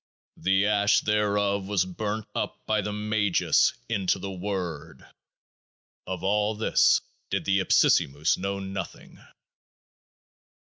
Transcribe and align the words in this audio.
The 0.37 0.65
Ash 0.65 1.01
thereof 1.01 1.67
was 1.67 1.85
burnt 1.85 2.25
up 2.33 2.65
by 2.65 2.81
the 2.81 2.91
Magus 2.91 3.73
into 3.87 4.17
The 4.17 4.31
Word. 4.31 5.05
Of 6.07 6.23
all 6.23 6.55
this 6.55 7.01
did 7.29 7.45
the 7.45 7.59
Ipsissimus 7.59 8.35
know 8.35 8.57
Nothing. 8.59 9.23